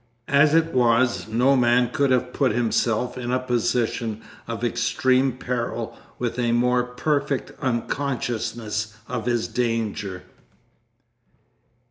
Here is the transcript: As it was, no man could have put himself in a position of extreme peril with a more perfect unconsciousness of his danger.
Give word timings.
As 0.33 0.55
it 0.55 0.73
was, 0.73 1.27
no 1.27 1.55
man 1.55 1.91
could 1.91 2.09
have 2.09 2.33
put 2.33 2.53
himself 2.53 3.19
in 3.19 3.31
a 3.31 3.39
position 3.39 4.23
of 4.47 4.63
extreme 4.63 5.33
peril 5.37 5.95
with 6.17 6.39
a 6.39 6.53
more 6.53 6.81
perfect 6.81 7.51
unconsciousness 7.61 8.97
of 9.07 9.27
his 9.27 9.47
danger. 9.47 10.23